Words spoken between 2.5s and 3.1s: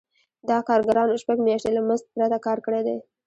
کړی دی